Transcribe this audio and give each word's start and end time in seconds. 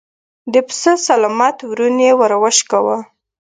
د 0.53 0.55
پسه 0.67 0.93
سلامت 1.07 1.57
ورون 1.69 1.95
يې 2.05 2.11
ور 2.19 2.31
وشکاوه. 2.43 2.97